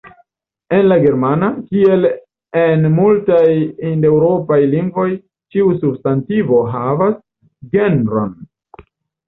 [0.75, 2.07] En la germana, kiel
[2.61, 5.07] en multaj hindeŭropaj lingvoj,
[5.53, 7.17] ĉiu substantivo havas
[7.79, 8.37] genron.